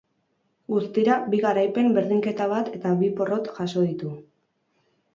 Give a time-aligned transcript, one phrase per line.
[0.71, 4.15] Guztira, bi garaipen, berdinketa bat eta bi porrot jaso ditu.